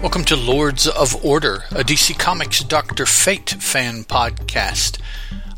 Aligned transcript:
welcome 0.00 0.24
to 0.24 0.34
Lords 0.34 0.86
of 0.86 1.22
Order, 1.22 1.64
a 1.72 1.84
DC 1.84 2.18
Comics 2.18 2.64
Dr. 2.64 3.04
Fate 3.04 3.50
fan 3.50 4.04
podcast. 4.04 4.98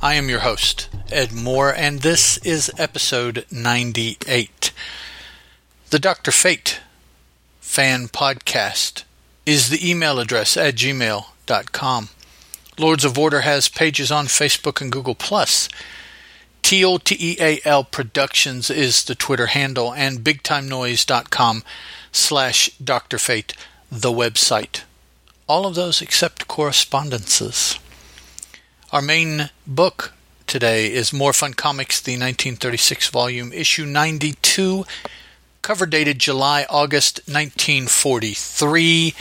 I 0.02 0.14
am 0.14 0.28
your 0.28 0.40
host, 0.40 0.88
Ed 1.12 1.32
Moore, 1.32 1.72
and 1.72 2.00
this 2.00 2.38
is 2.38 2.68
episode 2.76 3.46
98. 3.52 4.72
The 5.90 5.98
Dr. 6.00 6.32
Fate 6.32 6.80
fan 7.60 8.08
podcast 8.08 9.04
is 9.46 9.68
the 9.68 9.88
email 9.88 10.18
address 10.18 10.56
at 10.56 10.74
gmail.com. 10.74 12.08
Lords 12.76 13.04
of 13.04 13.16
Order 13.16 13.42
has 13.42 13.68
pages 13.68 14.10
on 14.10 14.26
Facebook 14.26 14.80
and 14.80 14.90
Google 14.90 15.14
Plus. 15.14 15.68
TOTEAL 16.64 17.92
Productions 17.92 18.70
is 18.70 19.04
the 19.04 19.14
Twitter 19.14 19.46
handle, 19.46 19.94
and 19.94 20.18
BigTimeNoise.com 20.24 21.62
slash 22.10 22.70
Dr. 22.78 23.18
Fate 23.18 23.54
the 23.92 24.10
website. 24.10 24.84
All 25.46 25.66
of 25.66 25.74
those 25.74 26.00
except 26.00 26.48
correspondences. 26.48 27.78
Our 28.90 29.02
main 29.02 29.50
book 29.66 30.14
today 30.46 30.90
is 30.90 31.12
More 31.12 31.34
Fun 31.34 31.52
Comics, 31.52 32.00
the 32.00 32.12
1936 32.12 33.08
volume, 33.08 33.52
issue 33.52 33.84
92, 33.84 34.86
cover 35.60 35.84
dated 35.84 36.18
July 36.18 36.64
August 36.70 37.18
1943. 37.26 39.14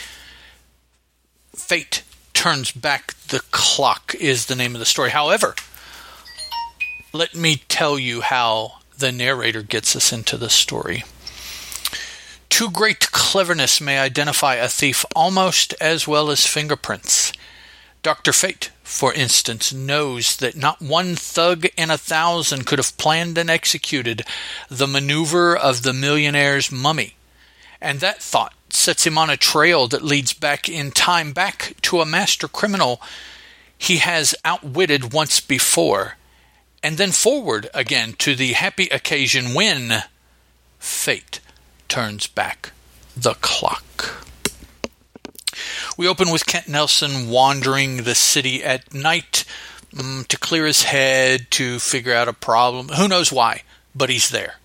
Fate 1.53 2.03
Turns 2.33 2.71
Back 2.71 3.13
the 3.27 3.41
Clock 3.51 4.15
is 4.15 4.45
the 4.45 4.55
name 4.55 4.73
of 4.73 4.79
the 4.79 4.85
story. 4.85 5.09
However, 5.09 5.53
let 7.11 7.35
me 7.35 7.61
tell 7.67 7.99
you 7.99 8.21
how 8.21 8.79
the 8.97 9.11
narrator 9.11 9.63
gets 9.63 9.97
us 9.97 10.13
into 10.13 10.37
the 10.37 10.49
story. 10.49 11.03
Too 12.51 12.69
great 12.69 13.11
cleverness 13.11 13.79
may 13.79 13.97
identify 13.97 14.55
a 14.55 14.67
thief 14.67 15.05
almost 15.15 15.73
as 15.79 16.05
well 16.05 16.29
as 16.29 16.45
fingerprints. 16.45 17.31
Dr. 18.03 18.33
Fate, 18.33 18.71
for 18.83 19.13
instance, 19.13 19.71
knows 19.71 20.35
that 20.35 20.57
not 20.57 20.81
one 20.81 21.15
thug 21.15 21.65
in 21.77 21.89
a 21.89 21.97
thousand 21.97 22.65
could 22.67 22.77
have 22.77 22.97
planned 22.97 23.37
and 23.37 23.49
executed 23.49 24.23
the 24.69 24.85
maneuver 24.85 25.55
of 25.55 25.81
the 25.81 25.93
millionaire's 25.93 26.71
mummy. 26.71 27.15
And 27.79 28.01
that 28.01 28.21
thought 28.21 28.53
sets 28.69 29.07
him 29.07 29.17
on 29.17 29.29
a 29.29 29.37
trail 29.37 29.87
that 29.87 30.03
leads 30.03 30.33
back 30.33 30.67
in 30.67 30.91
time, 30.91 31.31
back 31.31 31.75
to 31.83 32.01
a 32.01 32.05
master 32.05 32.49
criminal 32.49 33.01
he 33.77 33.97
has 33.97 34.35
outwitted 34.43 35.13
once 35.13 35.39
before, 35.39 36.17
and 36.83 36.97
then 36.97 37.11
forward 37.11 37.69
again 37.73 38.13
to 38.19 38.35
the 38.35 38.51
happy 38.51 38.87
occasion 38.89 39.53
when 39.53 40.03
fate 40.79 41.39
turns 41.91 42.25
back 42.25 42.71
the 43.17 43.33
clock. 43.41 44.25
We 45.97 46.07
open 46.07 46.31
with 46.31 46.45
Kent 46.45 46.69
Nelson 46.69 47.27
wandering 47.27 48.03
the 48.03 48.15
city 48.15 48.63
at 48.63 48.93
night 48.93 49.43
um, 49.99 50.23
to 50.29 50.37
clear 50.37 50.65
his 50.65 50.83
head, 50.83 51.51
to 51.51 51.79
figure 51.79 52.13
out 52.13 52.29
a 52.29 52.33
problem. 52.33 52.87
Who 52.95 53.09
knows 53.09 53.29
why, 53.29 53.63
but 53.93 54.09
he's 54.09 54.29
there. 54.29 54.55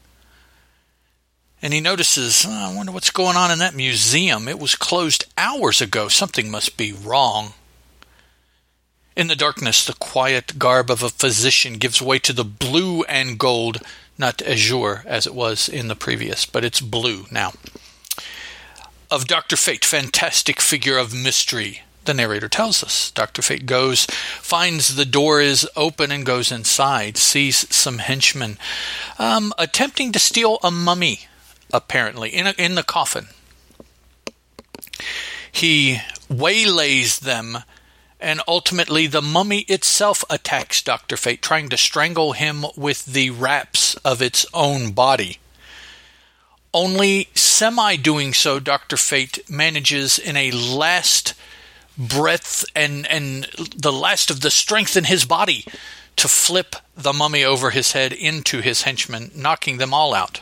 And 1.60 1.74
he 1.74 1.80
notices, 1.80 2.46
oh, 2.46 2.70
I 2.70 2.72
wonder 2.72 2.92
what's 2.92 3.10
going 3.10 3.36
on 3.36 3.50
in 3.50 3.58
that 3.58 3.74
museum. 3.74 4.46
It 4.46 4.61
was 4.61 4.77
closed 4.77 5.24
hours 5.36 5.80
ago. 5.80 6.06
Something 6.06 6.48
must 6.48 6.77
be 6.77 6.92
wrong. 6.92 7.55
In 9.17 9.27
the 9.27 9.34
darkness, 9.34 9.84
the 9.84 9.95
quiet 9.95 10.61
garb 10.61 10.92
of 10.92 11.02
a 11.02 11.08
physician 11.08 11.78
gives 11.78 12.01
way 12.01 12.20
to 12.20 12.33
the 12.33 12.45
blue 12.45 13.02
and 13.02 13.36
gold 13.36 13.83
not 14.18 14.42
azure 14.42 15.02
as 15.06 15.27
it 15.27 15.34
was 15.34 15.68
in 15.68 15.88
the 15.88 15.96
previous, 15.96 16.46
but 16.46 16.64
it's 16.64 16.80
blue 16.80 17.27
now. 17.30 17.52
Of 19.10 19.27
Dr. 19.27 19.56
Fate, 19.56 19.84
fantastic 19.84 20.60
figure 20.60 20.98
of 20.98 21.14
mystery, 21.14 21.82
the 22.06 22.14
narrator 22.14 22.48
tells 22.48 22.82
us. 22.82 23.10
Dr. 23.10 23.42
Fate 23.42 23.66
goes, 23.66 24.06
finds 24.06 24.96
the 24.96 25.04
door 25.04 25.40
is 25.40 25.68
open, 25.77 26.10
and 26.10 26.27
goes 26.27 26.50
inside, 26.50 27.16
sees 27.16 27.72
some 27.74 27.98
henchmen 27.98 28.58
um, 29.18 29.52
attempting 29.58 30.12
to 30.12 30.18
steal 30.18 30.58
a 30.62 30.70
mummy, 30.70 31.20
apparently, 31.72 32.30
in, 32.30 32.46
a, 32.46 32.54
in 32.58 32.74
the 32.74 32.83
coffin. 32.83 33.28
He 35.52 36.00
waylays 36.28 37.20
them 37.20 37.58
and 38.20 38.40
ultimately 38.48 39.06
the 39.06 39.22
mummy 39.22 39.60
itself 39.60 40.24
attacks 40.30 40.82
Dr. 40.82 41.16
Fate, 41.16 41.42
trying 41.42 41.68
to 41.68 41.77
strangle 41.77 42.32
him 42.32 42.64
with 42.77 43.04
the 43.06 43.30
wraps 43.30 43.94
of 43.96 44.22
its 44.22 44.46
own 44.54 44.92
body. 44.92 45.38
Only 46.72 47.28
semi 47.34 47.96
doing 47.96 48.32
so, 48.34 48.58
Dr. 48.58 48.96
Fate 48.96 49.48
manages 49.48 50.18
in 50.18 50.36
a 50.36 50.50
last 50.50 51.34
breath 51.96 52.64
and, 52.74 53.06
and 53.06 53.44
the 53.74 53.92
last 53.92 54.30
of 54.30 54.40
the 54.40 54.50
strength 54.50 54.96
in 54.96 55.04
his 55.04 55.24
body 55.24 55.64
to 56.16 56.28
flip 56.28 56.77
the 56.94 57.12
mummy 57.12 57.44
over 57.44 57.70
his 57.70 57.92
head 57.92 58.12
into 58.12 58.60
his 58.60 58.83
henchmen, 58.83 59.30
knocking 59.34 59.77
them 59.77 59.94
all 59.94 60.14
out. 60.14 60.40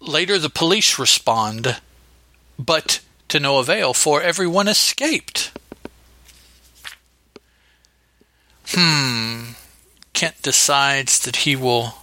Later, 0.00 0.38
the 0.38 0.50
police 0.50 0.98
respond, 0.98 1.80
but 2.58 3.00
to 3.28 3.38
no 3.38 3.58
avail, 3.58 3.92
for 3.92 4.22
everyone 4.22 4.68
escaped. 4.68 5.52
Hmm. 8.72 9.52
Kent 10.12 10.42
decides 10.42 11.18
that 11.20 11.36
he 11.36 11.56
will 11.56 11.94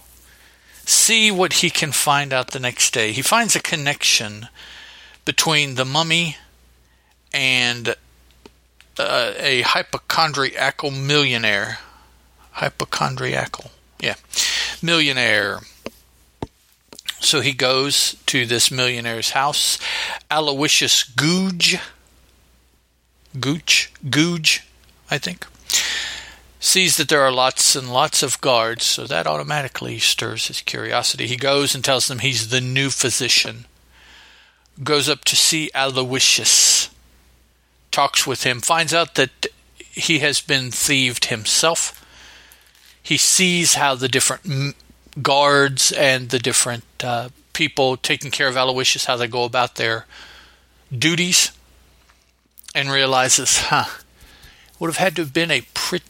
see 0.84 1.30
what 1.30 1.54
he 1.54 1.70
can 1.70 1.92
find 1.92 2.32
out 2.32 2.50
the 2.50 2.60
next 2.60 2.92
day. 2.92 3.12
He 3.12 3.22
finds 3.22 3.56
a 3.56 3.60
connection 3.60 4.48
between 5.24 5.74
the 5.76 5.84
mummy 5.84 6.36
and 7.32 7.94
uh, 8.98 9.32
a 9.38 9.62
hypochondriacal 9.62 10.90
millionaire. 10.90 11.78
Hypochondriacal. 12.52 13.70
Yeah. 14.00 14.14
Millionaire. 14.82 15.60
So 17.20 17.40
he 17.40 17.52
goes 17.52 18.14
to 18.26 18.46
this 18.46 18.70
millionaire's 18.70 19.30
house. 19.30 19.78
Aloysius 20.30 21.04
Googe. 21.04 21.80
Gooch. 23.38 23.92
Googe, 24.04 24.60
I 25.10 25.18
think 25.18 25.46
sees 26.60 26.96
that 26.96 27.08
there 27.08 27.22
are 27.22 27.32
lots 27.32 27.76
and 27.76 27.92
lots 27.92 28.22
of 28.22 28.40
guards, 28.40 28.84
so 28.84 29.06
that 29.06 29.26
automatically 29.26 29.98
stirs 29.98 30.48
his 30.48 30.60
curiosity. 30.60 31.26
He 31.26 31.36
goes 31.36 31.74
and 31.74 31.84
tells 31.84 32.08
them 32.08 32.18
he's 32.18 32.48
the 32.48 32.60
new 32.60 32.90
physician. 32.90 33.66
Goes 34.82 35.08
up 35.08 35.24
to 35.26 35.36
see 35.36 35.70
Aloysius, 35.74 36.90
talks 37.90 38.26
with 38.26 38.44
him, 38.44 38.60
finds 38.60 38.94
out 38.94 39.14
that 39.14 39.46
he 39.78 40.20
has 40.20 40.40
been 40.40 40.70
thieved 40.70 41.26
himself. 41.26 42.04
He 43.02 43.16
sees 43.16 43.74
how 43.74 43.94
the 43.94 44.08
different 44.08 44.76
guards 45.22 45.92
and 45.92 46.30
the 46.30 46.38
different 46.38 46.84
uh, 47.02 47.30
people 47.52 47.96
taking 47.96 48.30
care 48.30 48.48
of 48.48 48.56
Aloysius, 48.56 49.06
how 49.06 49.16
they 49.16 49.26
go 49.26 49.44
about 49.44 49.76
their 49.76 50.06
duties, 50.96 51.50
and 52.74 52.90
realizes, 52.90 53.58
huh, 53.62 53.84
would 54.78 54.88
have 54.88 54.98
had 54.98 55.16
to 55.16 55.22
have 55.22 55.32
been 55.32 55.50
a 55.50 55.62
pretty 55.74 56.04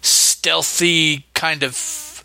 stealthy 0.00 1.26
kind 1.34 1.62
of 1.62 2.24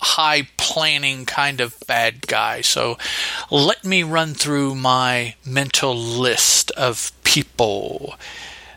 high 0.00 0.48
planning 0.56 1.26
kind 1.26 1.60
of 1.60 1.76
bad 1.86 2.26
guy. 2.26 2.60
So 2.62 2.96
let 3.50 3.84
me 3.84 4.02
run 4.02 4.34
through 4.34 4.74
my 4.74 5.34
mental 5.44 5.94
list 5.94 6.70
of 6.72 7.12
people. 7.24 8.14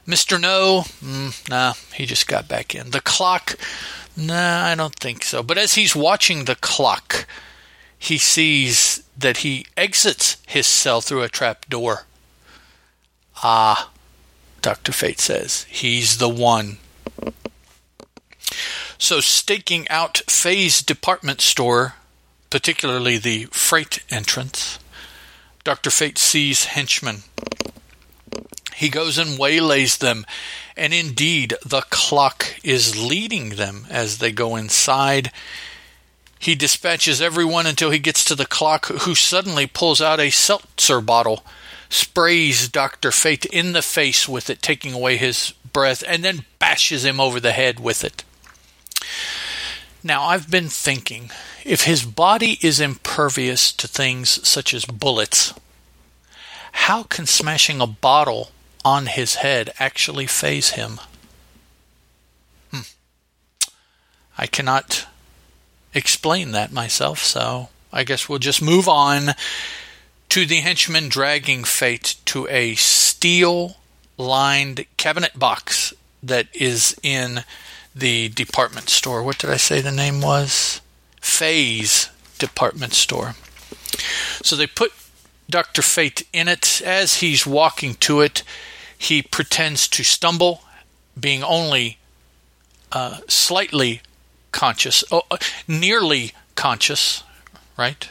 Mr. 0.05 0.39
No, 0.39 0.83
mm, 1.01 1.49
nah, 1.49 1.73
he 1.93 2.05
just 2.05 2.27
got 2.27 2.49
back 2.49 2.75
in. 2.75 2.91
The 2.91 2.99
clock, 2.99 3.55
nah, 4.17 4.65
I 4.65 4.75
don't 4.75 4.95
think 4.95 5.23
so. 5.23 5.41
But 5.41 5.57
as 5.57 5.75
he's 5.75 5.95
watching 5.95 6.43
the 6.43 6.55
clock, 6.55 7.25
he 7.97 8.17
sees 8.17 9.01
that 9.17 9.37
he 9.37 9.65
exits 9.77 10.37
his 10.45 10.67
cell 10.67 10.99
through 10.99 11.23
a 11.23 11.29
trap 11.29 11.69
door. 11.69 12.05
Ah, 13.37 13.92
Dr. 14.63 14.93
Fate 14.93 15.19
says. 15.19 15.65
He's 15.69 16.17
the 16.17 16.29
one. 16.29 16.77
So, 18.97 19.19
staking 19.19 19.87
out 19.89 20.21
Faye's 20.27 20.81
department 20.81 21.41
store, 21.41 21.95
particularly 22.49 23.17
the 23.17 23.45
freight 23.51 24.01
entrance, 24.09 24.79
Dr. 25.65 25.89
Fate 25.89 26.17
sees 26.17 26.65
henchmen. 26.65 27.23
He 28.73 28.87
goes 28.87 29.17
and 29.17 29.37
waylays 29.37 29.97
them, 29.97 30.25
and 30.77 30.93
indeed, 30.93 31.55
the 31.65 31.81
clock 31.89 32.55
is 32.63 32.97
leading 32.97 33.49
them 33.49 33.85
as 33.89 34.19
they 34.19 34.31
go 34.31 34.55
inside. 34.55 35.29
He 36.39 36.55
dispatches 36.55 37.21
everyone 37.21 37.65
until 37.65 37.91
he 37.91 37.99
gets 37.99 38.23
to 38.25 38.35
the 38.35 38.45
clock, 38.45 38.85
who 38.85 39.13
suddenly 39.13 39.67
pulls 39.67 40.01
out 40.01 40.21
a 40.21 40.29
seltzer 40.29 41.01
bottle 41.01 41.43
sprays 41.93 42.67
Dr. 42.69 43.11
Fate 43.11 43.45
in 43.45 43.73
the 43.73 43.81
face 43.81 44.27
with 44.27 44.49
it, 44.49 44.61
taking 44.61 44.93
away 44.93 45.17
his 45.17 45.53
breath, 45.71 46.03
and 46.07 46.23
then 46.23 46.45
bashes 46.59 47.05
him 47.05 47.19
over 47.19 47.39
the 47.39 47.51
head 47.51 47.79
with 47.79 48.03
it. 48.03 48.23
Now, 50.03 50.23
I've 50.23 50.49
been 50.49 50.69
thinking 50.69 51.29
if 51.63 51.83
his 51.83 52.03
body 52.03 52.57
is 52.61 52.79
impervious 52.79 53.71
to 53.73 53.87
things 53.87 54.45
such 54.47 54.73
as 54.73 54.85
bullets, 54.85 55.53
how 56.73 57.03
can 57.03 57.25
smashing 57.25 57.79
a 57.79 57.87
bottle 57.87 58.51
on 58.83 59.05
his 59.05 59.35
head 59.35 59.71
actually 59.79 60.27
phase 60.27 60.71
him? 60.71 60.99
Hmm. 62.71 62.81
I 64.37 64.47
cannot 64.47 65.07
explain 65.93 66.51
that 66.51 66.71
myself, 66.71 67.19
so 67.19 67.69
I 67.93 68.03
guess 68.03 68.27
we'll 68.27 68.39
just 68.39 68.61
move 68.61 68.89
on 68.89 69.35
to 70.33 70.47
the 70.47 70.61
henchman 70.61 71.09
dragging 71.09 71.63
Fate 71.63 72.15
to 72.25 72.47
a 72.47 72.73
steel 72.73 73.75
lined 74.17 74.83
cabinet 74.97 75.37
box 75.37 75.93
that 76.23 76.47
is 76.55 76.99
in 77.03 77.43
the 77.93 78.29
department 78.29 78.89
store. 78.89 79.21
What 79.21 79.37
did 79.37 79.51
I 79.51 79.57
say 79.57 79.79
the 79.79 79.91
name 79.91 80.21
was? 80.21 80.81
Phase 81.21 82.09
department 82.39 82.93
store. 82.93 83.35
So 84.41 84.55
they 84.55 84.65
put 84.65 84.91
Dr. 85.51 85.83
Fate 85.83 86.25
in 86.33 86.47
it. 86.47 86.81
As 86.83 87.17
he's 87.17 87.45
walking 87.45 87.93
to 87.99 88.21
it, 88.21 88.41
he 88.97 89.21
pretends 89.21 89.87
to 89.89 90.03
stumble, 90.03 90.63
being 91.15 91.43
only 91.43 91.99
uh, 92.91 93.19
slightly 93.27 94.01
conscious, 94.51 95.03
oh, 95.11 95.21
uh, 95.29 95.37
nearly 95.67 96.33
conscious, 96.55 97.21
right? 97.77 98.09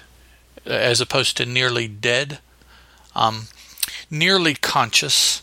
As 0.64 1.00
opposed 1.00 1.36
to 1.36 1.46
nearly 1.46 1.88
dead. 1.88 2.38
Um, 3.14 3.48
nearly 4.10 4.54
conscious. 4.54 5.42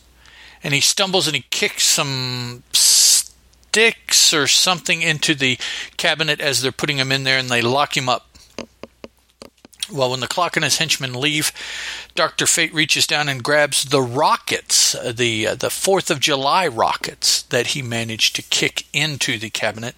And 0.64 0.74
he 0.74 0.82
stumbles 0.82 1.28
and 1.28 1.36
he 1.36 1.46
kicks 1.50 1.84
some 1.84 2.64
sticks 2.74 4.34
or 4.34 4.48
something 4.48 5.02
into 5.02 5.36
the 5.36 5.58
cabinet 5.98 6.42
as 6.42 6.62
they're 6.62 6.72
putting 6.72 6.98
him 6.98 7.12
in 7.12 7.24
there 7.24 7.38
and 7.38 7.50
they 7.50 7.62
lock 7.62 7.96
him 7.96 8.10
up. 8.10 8.26
Well, 9.92 10.12
when 10.12 10.20
the 10.20 10.28
clock 10.28 10.56
and 10.56 10.64
his 10.64 10.78
henchmen 10.78 11.14
leave, 11.14 11.52
Doctor 12.14 12.46
Fate 12.46 12.74
reaches 12.74 13.08
down 13.08 13.28
and 13.28 13.44
grabs 13.44 13.86
the 13.86 14.02
rockets, 14.02 14.94
uh, 14.94 15.12
the 15.16 15.48
uh, 15.48 15.56
the 15.56 15.72
Fourth 15.72 16.12
of 16.12 16.20
July 16.20 16.68
rockets 16.68 17.42
that 17.44 17.68
he 17.68 17.82
managed 17.82 18.36
to 18.36 18.44
kick 18.44 18.86
into 18.94 19.40
the 19.40 19.50
cabinet, 19.50 19.96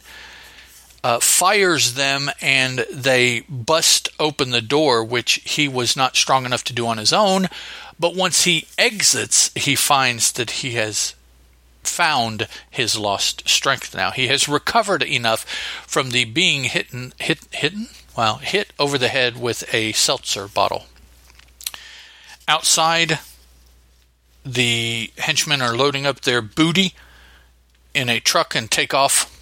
uh, 1.04 1.20
fires 1.20 1.96
them, 1.96 2.30
and 2.42 2.86
they 2.92 3.42
bust 3.50 4.10
open 4.20 4.52
the 4.52 4.62
door, 4.62 5.04
which 5.04 5.42
he 5.46 5.68
was 5.68 5.96
not 5.96 6.16
strong 6.16 6.46
enough 6.46 6.64
to 6.66 6.74
do 6.74 6.88
on 6.88 6.98
his 6.98 7.14
own. 7.14 7.48
But 8.00 8.16
once 8.16 8.44
he 8.44 8.68
exits, 8.78 9.52
he 9.56 9.76
finds 9.76 10.32
that 10.34 10.52
he 10.52 10.72
has 10.72 11.16
found 11.84 12.48
his 12.70 12.98
lost 12.98 13.48
strength 13.50 13.96
now. 13.96 14.12
He 14.12 14.28
has 14.28 14.48
recovered 14.48 15.04
enough 15.04 15.44
from 15.88 16.12
the 16.12 16.26
being 16.26 16.66
hitten, 16.66 17.14
hit, 17.20 17.40
hitten, 17.52 17.90
well, 18.16 18.38
hit 18.38 18.74
over 18.78 18.98
the 18.98 19.08
head 19.08 19.40
with 19.40 19.64
a 19.74 19.92
seltzer 19.94 20.48
bottle. 20.48 20.86
Outside, 22.48 23.20
the 24.46 25.12
henchmen 25.18 25.62
are 25.62 25.76
loading 25.76 26.06
up 26.06 26.22
their 26.22 26.42
booty 26.42 26.94
in 27.94 28.10
a 28.10 28.20
truck 28.20 28.56
and 28.56 28.70
take 28.70 28.94
off, 28.94 29.41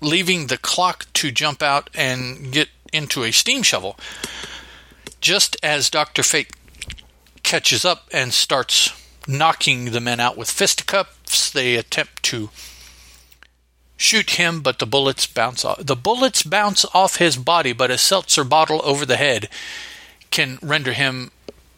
leaving 0.00 0.46
the 0.46 0.58
clock 0.58 1.06
to 1.14 1.30
jump 1.30 1.62
out 1.62 1.90
and 1.94 2.52
get 2.52 2.68
into 2.92 3.24
a 3.24 3.32
steam 3.32 3.62
shovel. 3.62 3.98
Just 5.20 5.56
as 5.62 5.90
Dr. 5.90 6.22
Fate 6.22 6.52
catches 7.42 7.84
up 7.84 8.08
and 8.12 8.32
starts 8.32 8.92
knocking 9.26 9.86
the 9.86 10.00
men 10.00 10.20
out 10.20 10.36
with 10.36 10.50
fisticuffs, 10.50 11.50
they 11.50 11.76
attempt 11.76 12.22
to 12.24 12.50
shoot 13.96 14.30
him, 14.30 14.60
but 14.60 14.78
the 14.78 14.86
bullets 14.86 15.26
bounce 15.26 15.64
off. 15.64 15.84
The 15.84 15.96
bullets 15.96 16.42
bounce 16.42 16.84
off 16.94 17.16
his 17.16 17.36
body, 17.36 17.72
but 17.72 17.90
a 17.90 17.98
seltzer 17.98 18.44
bottle 18.44 18.80
over 18.84 19.06
the 19.06 19.16
head 19.16 19.48
can 20.30 20.58
render 20.62 20.92
him 20.92 21.30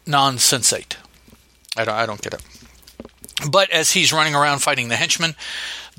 non-sensate. 0.05 0.97
I 1.77 1.85
don't, 1.85 1.95
I 1.95 2.05
don't 2.05 2.21
get 2.21 2.33
it. 2.33 2.41
But 3.49 3.69
as 3.69 3.91
he's 3.91 4.11
running 4.11 4.35
around 4.35 4.59
fighting 4.59 4.89
the 4.89 4.97
henchmen, 4.97 5.35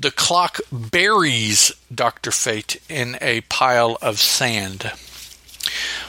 the 0.01 0.11
clock 0.11 0.59
buries 0.71 1.71
Dr. 1.93 2.31
Fate 2.31 2.81
in 2.89 3.17
a 3.21 3.41
pile 3.41 3.99
of 4.01 4.19
sand. 4.19 4.91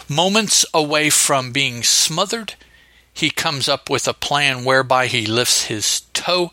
Moments 0.09 0.65
away 0.73 1.11
from 1.11 1.53
being 1.53 1.83
smothered, 1.83 2.55
he 3.13 3.31
comes 3.31 3.69
up 3.69 3.91
with 3.91 4.09
a 4.09 4.15
plan 4.15 4.65
whereby 4.65 5.09
he 5.09 5.27
lifts 5.27 5.65
his 5.65 6.03
toe 6.15 6.53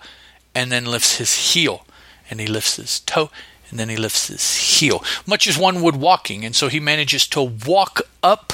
and 0.54 0.70
then 0.70 0.86
lifts 0.86 1.16
his 1.16 1.54
heel. 1.54 1.86
And 2.30 2.42
he 2.42 2.48
lifts 2.48 2.76
his 2.76 3.00
toe 3.00 3.32
and 3.70 3.80
then 3.80 3.88
he 3.88 3.96
lifts 3.96 4.28
his 4.28 4.80
heel, 4.80 5.04
much 5.26 5.48
as 5.48 5.58
one 5.58 5.82
would 5.82 5.96
walking. 5.96 6.44
And 6.44 6.56
so 6.56 6.68
he 6.68 6.80
manages 6.80 7.26
to 7.28 7.42
walk 7.42 8.02
up 8.22 8.54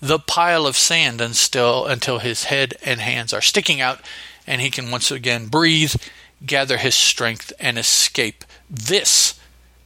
the 0.00 0.18
pile 0.18 0.66
of 0.66 0.76
sand 0.76 1.20
and 1.20 1.34
still, 1.34 1.86
until 1.86 2.20
his 2.20 2.44
head 2.44 2.74
and 2.84 3.00
hands 3.00 3.32
are 3.32 3.40
sticking 3.40 3.80
out, 3.80 4.00
and 4.46 4.60
he 4.60 4.70
can 4.70 4.90
once 4.90 5.10
again 5.10 5.46
breathe, 5.46 5.94
gather 6.44 6.78
his 6.78 6.94
strength, 6.94 7.52
and 7.60 7.78
escape 7.78 8.44
this 8.68 9.38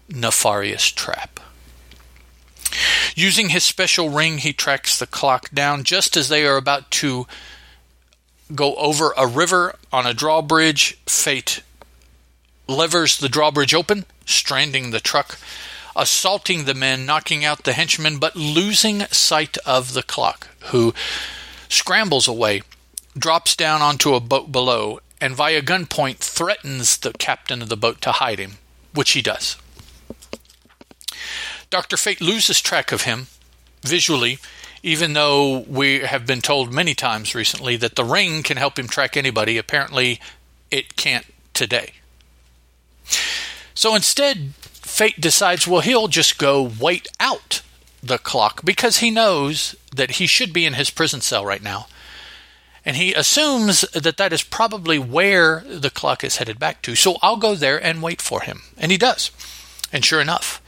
nefarious 0.08 0.90
trap. 0.90 1.40
Using 3.14 3.50
his 3.50 3.64
special 3.64 4.10
ring, 4.10 4.38
he 4.38 4.52
tracks 4.52 4.98
the 4.98 5.06
clock 5.06 5.50
down 5.50 5.84
just 5.84 6.16
as 6.16 6.28
they 6.28 6.44
are 6.46 6.56
about 6.56 6.90
to 6.92 7.26
go 8.54 8.74
over 8.76 9.14
a 9.16 9.26
river 9.26 9.76
on 9.92 10.06
a 10.06 10.14
drawbridge. 10.14 10.98
Fate 11.06 11.62
levers 12.66 13.16
the 13.16 13.28
drawbridge 13.28 13.74
open, 13.74 14.04
stranding 14.26 14.90
the 14.90 15.00
truck, 15.00 15.38
assaulting 15.94 16.64
the 16.64 16.74
men, 16.74 17.06
knocking 17.06 17.44
out 17.44 17.64
the 17.64 17.72
henchmen, 17.72 18.18
but 18.18 18.36
losing 18.36 19.00
sight 19.06 19.56
of 19.58 19.92
the 19.92 20.02
clock, 20.02 20.48
who 20.66 20.92
scrambles 21.68 22.26
away, 22.26 22.62
drops 23.16 23.54
down 23.54 23.80
onto 23.80 24.14
a 24.14 24.20
boat 24.20 24.50
below, 24.50 24.98
and 25.24 25.34
via 25.34 25.62
gunpoint 25.62 26.18
threatens 26.18 26.98
the 26.98 27.14
captain 27.14 27.62
of 27.62 27.70
the 27.70 27.78
boat 27.78 28.02
to 28.02 28.12
hide 28.12 28.38
him, 28.38 28.58
which 28.92 29.12
he 29.12 29.22
does. 29.22 29.56
Dr. 31.70 31.96
Fate 31.96 32.20
loses 32.20 32.60
track 32.60 32.92
of 32.92 33.02
him 33.04 33.28
visually, 33.80 34.36
even 34.82 35.14
though 35.14 35.60
we 35.60 36.00
have 36.00 36.26
been 36.26 36.42
told 36.42 36.74
many 36.74 36.92
times 36.92 37.34
recently 37.34 37.74
that 37.76 37.96
the 37.96 38.04
ring 38.04 38.42
can 38.42 38.58
help 38.58 38.78
him 38.78 38.86
track 38.86 39.16
anybody. 39.16 39.56
Apparently, 39.56 40.20
it 40.70 40.94
can't 40.94 41.24
today. 41.54 41.94
So 43.72 43.94
instead, 43.94 44.52
Fate 44.60 45.18
decides, 45.18 45.66
well, 45.66 45.80
he'll 45.80 46.08
just 46.08 46.36
go 46.36 46.70
wait 46.78 47.08
out 47.18 47.62
the 48.02 48.18
clock 48.18 48.60
because 48.62 48.98
he 48.98 49.10
knows 49.10 49.74
that 49.96 50.12
he 50.12 50.26
should 50.26 50.52
be 50.52 50.66
in 50.66 50.74
his 50.74 50.90
prison 50.90 51.22
cell 51.22 51.46
right 51.46 51.62
now. 51.62 51.86
And 52.84 52.96
he 52.96 53.14
assumes 53.14 53.82
that 53.92 54.16
that 54.18 54.32
is 54.32 54.42
probably 54.42 54.98
where 54.98 55.60
the 55.66 55.90
clock 55.90 56.22
is 56.22 56.36
headed 56.36 56.58
back 56.58 56.82
to. 56.82 56.94
So 56.94 57.16
I'll 57.22 57.36
go 57.36 57.54
there 57.54 57.82
and 57.82 58.02
wait 58.02 58.20
for 58.20 58.42
him. 58.42 58.62
And 58.76 58.92
he 58.92 58.98
does. 58.98 59.30
And 59.92 60.04
sure 60.04 60.20
enough, 60.20 60.60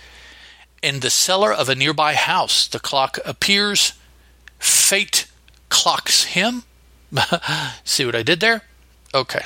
in 0.82 1.00
the 1.00 1.10
cellar 1.10 1.52
of 1.52 1.68
a 1.68 1.74
nearby 1.74 2.14
house, 2.14 2.66
the 2.66 2.80
clock 2.80 3.18
appears. 3.24 3.92
Fate 4.58 5.26
clocks 5.68 6.24
him. 6.24 6.62
See 7.84 8.06
what 8.06 8.14
I 8.14 8.22
did 8.22 8.40
there? 8.40 8.62
Okay 9.14 9.42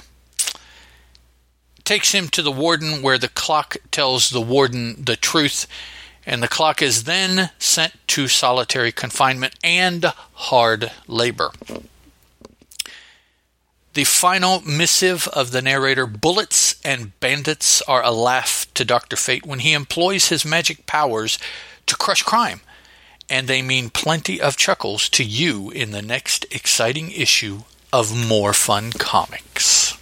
takes 1.91 2.13
him 2.13 2.29
to 2.29 2.41
the 2.41 2.53
warden 2.53 3.03
where 3.03 3.19
the 3.19 3.29
clock 3.29 3.77
tells 3.91 4.31
the 4.31 4.41
warden 4.41 4.95
the 5.03 5.17
truth, 5.17 5.67
and 6.25 6.41
the 6.41 6.47
clock 6.47 6.81
is 6.81 7.03
then 7.03 7.51
sent 7.59 7.93
to 8.07 8.29
solitary 8.29 8.93
confinement 8.93 9.57
and 9.65 10.05
hard 10.35 10.93
labor. 11.09 11.51
The 13.95 14.05
final 14.05 14.61
missive 14.61 15.27
of 15.29 15.51
the 15.51 15.61
narrator, 15.61 16.07
Bullets 16.07 16.77
and 16.85 17.19
Bandits, 17.19 17.83
are 17.83 18.05
a 18.05 18.13
laugh 18.13 18.67
to 18.75 18.85
Dr. 18.85 19.17
Fate 19.17 19.45
when 19.45 19.59
he 19.61 19.73
employs 19.73 20.29
his 20.29 20.45
magic 20.45 20.87
powers 20.87 21.39
to 21.87 21.97
crush 21.97 22.23
crime, 22.23 22.61
and 23.29 23.49
they 23.49 23.63
mean 23.63 23.91
plenty 23.91 24.41
of 24.41 24.57
chuckles 24.57 25.09
to 25.09 25.25
you 25.25 25.71
in 25.71 25.91
the 25.91 26.03
next 26.03 26.47
exciting 26.53 27.11
issue 27.11 27.63
of 27.93 28.17
More 28.17 28.53
Fun 28.53 28.93
Comics. 28.93 29.99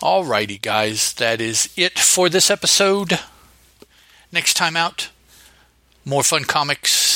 Alrighty, 0.00 0.62
guys, 0.62 1.12
that 1.14 1.38
is 1.40 1.68
it 1.76 1.98
for 1.98 2.30
this 2.30 2.50
episode. 2.50 3.18
Next 4.32 4.54
time 4.54 4.76
out, 4.76 5.10
more 6.04 6.22
fun 6.22 6.44
comics 6.44 7.07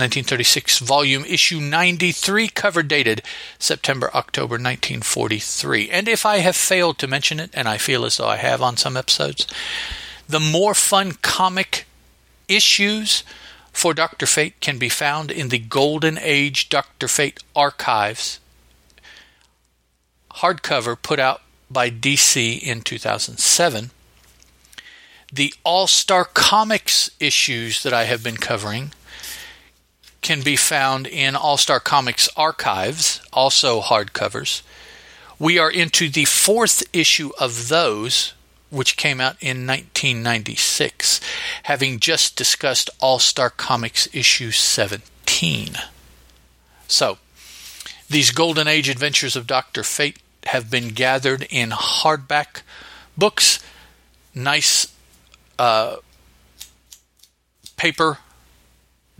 1936 0.00 0.78
volume 0.80 1.24
issue 1.26 1.60
93 1.60 2.48
cover 2.48 2.82
dated 2.82 3.22
September 3.58 4.10
October 4.14 4.54
1943 4.54 5.90
and 5.90 6.08
if 6.08 6.26
I 6.26 6.38
have 6.38 6.56
failed 6.56 6.98
to 6.98 7.06
mention 7.06 7.38
it 7.38 7.50
and 7.52 7.68
I 7.68 7.78
feel 7.78 8.04
as 8.04 8.16
though 8.16 8.28
I 8.28 8.36
have 8.36 8.62
on 8.62 8.76
some 8.76 8.96
episodes 8.96 9.46
the 10.28 10.40
more 10.40 10.74
fun 10.74 11.12
comic 11.22 11.86
issues 12.48 13.22
for 13.72 13.94
Dr. 13.94 14.26
Fate 14.26 14.60
can 14.60 14.78
be 14.78 14.88
found 14.88 15.30
in 15.30 15.48
the 15.48 15.58
Golden 15.58 16.18
Age 16.18 16.68
Dr. 16.68 17.06
Fate 17.06 17.42
archives 17.54 18.40
hardcover 20.36 21.00
put 21.00 21.18
out 21.18 21.42
by 21.70 21.90
DC 21.90 22.60
in 22.60 22.80
2007. 22.82 23.90
The 25.32 25.54
All 25.64 25.86
Star 25.86 26.24
Comics 26.24 27.10
issues 27.20 27.82
that 27.82 27.92
I 27.92 28.04
have 28.04 28.24
been 28.24 28.36
covering 28.36 28.92
can 30.22 30.42
be 30.42 30.56
found 30.56 31.06
in 31.06 31.34
All 31.36 31.56
Star 31.56 31.80
Comics 31.80 32.28
archives, 32.36 33.20
also 33.32 33.80
hardcovers. 33.80 34.62
We 35.38 35.58
are 35.58 35.70
into 35.70 36.08
the 36.08 36.26
fourth 36.26 36.82
issue 36.92 37.30
of 37.40 37.68
those, 37.68 38.34
which 38.70 38.96
came 38.96 39.20
out 39.20 39.36
in 39.40 39.66
1996, 39.66 41.20
having 41.64 41.98
just 41.98 42.36
discussed 42.36 42.90
All 43.00 43.18
Star 43.18 43.50
Comics 43.50 44.08
issue 44.12 44.50
17. 44.50 45.76
So, 46.86 47.18
these 48.08 48.30
Golden 48.32 48.68
Age 48.68 48.88
adventures 48.88 49.36
of 49.36 49.46
Dr. 49.46 49.82
Fate 49.82 50.18
have 50.46 50.70
been 50.70 50.88
gathered 50.88 51.46
in 51.50 51.70
hardback 51.70 52.62
books, 53.16 53.60
nice 54.34 54.92
uh, 55.58 55.96
paper 57.76 58.18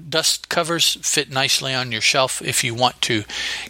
dust 0.09 0.49
covers 0.49 0.95
fit 1.03 1.31
nicely 1.31 1.75
on 1.75 1.93
your 1.93 2.01
shelf 2.01 2.41
if 2.43 2.65
you 2.65 2.75
want 2.75 3.01
to 3.03 3.25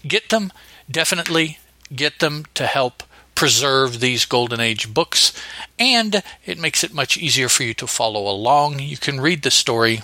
get 0.07 0.29
them. 0.29 0.53
Definitely 0.91 1.59
get 1.95 2.19
them 2.19 2.47
to 2.55 2.67
help 2.67 3.03
preserve 3.35 4.01
these 4.01 4.27
Golden 4.27 4.61
Age 4.61 4.93
books, 4.93 5.33
and 5.79 6.23
it 6.45 6.59
makes 6.59 6.85
it 6.85 6.93
much 6.93 7.17
easier 7.17 7.49
for 7.49 7.63
you 7.63 7.73
to 7.75 7.87
follow 7.87 8.29
along. 8.29 8.81
You 8.81 8.99
can 8.99 9.21
read 9.21 9.43
the 9.43 9.51
story 9.51 10.03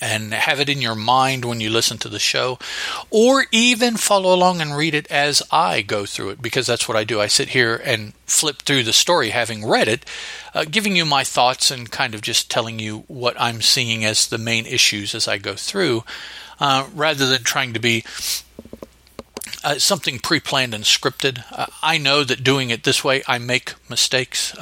and 0.00 0.32
have 0.32 0.60
it 0.60 0.68
in 0.68 0.80
your 0.80 0.94
mind 0.94 1.44
when 1.44 1.60
you 1.60 1.70
listen 1.70 1.98
to 1.98 2.08
the 2.08 2.18
show, 2.18 2.58
or 3.10 3.44
even 3.52 3.96
follow 3.96 4.34
along 4.34 4.60
and 4.60 4.76
read 4.76 4.94
it 4.94 5.06
as 5.10 5.42
I 5.50 5.82
go 5.82 6.06
through 6.06 6.30
it, 6.30 6.42
because 6.42 6.66
that's 6.66 6.88
what 6.88 6.96
I 6.96 7.04
do. 7.04 7.20
I 7.20 7.26
sit 7.26 7.50
here 7.50 7.76
and 7.84 8.14
flip 8.26 8.62
through 8.62 8.84
the 8.84 8.92
story 8.92 9.30
having 9.30 9.66
read 9.66 9.88
it, 9.88 10.04
uh, 10.54 10.64
giving 10.64 10.96
you 10.96 11.04
my 11.04 11.24
thoughts 11.24 11.70
and 11.70 11.90
kind 11.90 12.14
of 12.14 12.22
just 12.22 12.50
telling 12.50 12.78
you 12.78 13.04
what 13.08 13.38
I'm 13.40 13.60
seeing 13.60 14.04
as 14.04 14.26
the 14.26 14.38
main 14.38 14.66
issues 14.66 15.14
as 15.14 15.28
I 15.28 15.38
go 15.38 15.54
through, 15.54 16.04
uh, 16.58 16.86
rather 16.94 17.26
than 17.26 17.42
trying 17.42 17.74
to 17.74 17.80
be 17.80 18.04
uh, 19.62 19.74
something 19.78 20.18
pre-planned 20.18 20.74
and 20.74 20.84
scripted. 20.84 21.44
Uh, 21.52 21.66
I 21.82 21.98
know 21.98 22.24
that 22.24 22.42
doing 22.42 22.70
it 22.70 22.84
this 22.84 23.04
way, 23.04 23.22
I 23.28 23.38
make 23.38 23.74
mistakes. 23.90 24.56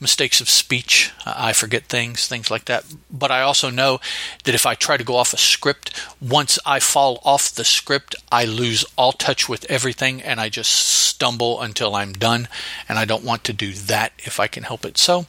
Mistakes 0.00 0.40
of 0.40 0.48
speech. 0.48 1.12
I 1.26 1.52
forget 1.52 1.84
things, 1.84 2.28
things 2.28 2.50
like 2.50 2.66
that. 2.66 2.84
But 3.10 3.32
I 3.32 3.42
also 3.42 3.68
know 3.68 4.00
that 4.44 4.54
if 4.54 4.64
I 4.64 4.74
try 4.74 4.96
to 4.96 5.02
go 5.02 5.16
off 5.16 5.32
a 5.32 5.38
script, 5.38 5.90
once 6.20 6.58
I 6.64 6.78
fall 6.78 7.20
off 7.24 7.52
the 7.52 7.64
script, 7.64 8.14
I 8.30 8.44
lose 8.44 8.84
all 8.96 9.12
touch 9.12 9.48
with 9.48 9.68
everything 9.68 10.22
and 10.22 10.40
I 10.40 10.50
just 10.50 10.70
stumble 10.72 11.60
until 11.60 11.96
I'm 11.96 12.12
done. 12.12 12.46
And 12.88 12.96
I 12.96 13.04
don't 13.04 13.24
want 13.24 13.42
to 13.44 13.52
do 13.52 13.72
that 13.72 14.12
if 14.18 14.38
I 14.38 14.46
can 14.46 14.62
help 14.62 14.84
it. 14.84 14.98
So 14.98 15.26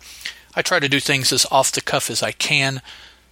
I 0.54 0.62
try 0.62 0.80
to 0.80 0.90
do 0.90 1.00
things 1.00 1.34
as 1.34 1.48
off 1.50 1.72
the 1.72 1.82
cuff 1.82 2.12
as 2.12 2.22
I 2.22 2.32
can, 2.32 2.84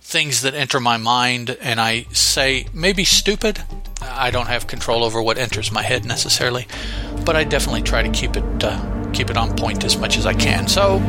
things 0.01 0.41
that 0.41 0.55
enter 0.55 0.79
my 0.79 0.97
mind, 0.97 1.55
and 1.61 1.79
I 1.79 2.07
say, 2.13 2.67
maybe 2.73 3.03
stupid. 3.03 3.61
I 4.01 4.31
don't 4.31 4.47
have 4.47 4.65
control 4.65 5.03
over 5.03 5.21
what 5.21 5.37
enters 5.37 5.71
my 5.71 5.83
head 5.83 6.03
necessarily, 6.03 6.67
but 7.25 7.35
I 7.35 7.43
definitely 7.43 7.83
try 7.83 8.01
to 8.01 8.09
keep 8.09 8.35
it. 8.35 8.63
Uh, 8.63 8.93
keep 9.13 9.29
it 9.29 9.37
on 9.37 9.55
point 9.55 9.83
as 9.83 9.97
much 9.97 10.17
as 10.17 10.25
I 10.25 10.33
can. 10.33 10.67
So, 10.67 10.99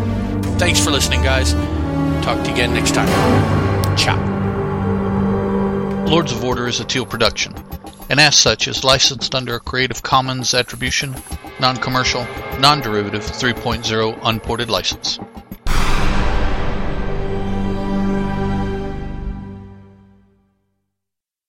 thanks 0.59 0.83
for 0.83 0.90
listening, 0.90 1.23
guys. 1.23 1.52
Talk 2.25 2.42
to 2.42 2.49
you 2.49 2.54
again 2.54 2.75
next 2.75 2.95
time. 2.95 3.09
Ciao. 3.97 4.16
Lords 6.07 6.33
of 6.33 6.45
Order 6.45 6.66
is 6.68 6.80
a 6.80 6.85
Teal 6.85 7.04
production, 7.04 7.54
and 8.09 8.18
as 8.18 8.37
such 8.37 8.66
is 8.68 8.85
licensed 8.85 9.35
under 9.35 9.54
a 9.54 9.61
Creative 9.61 10.02
Commons 10.02 10.54
Attribution, 10.54 11.14
Non 11.61 11.76
Commercial, 11.76 12.26
Non 12.59 12.80
Derivative 12.80 13.23
3.0 13.23 14.18
Unported 14.23 14.71
License. 14.71 15.18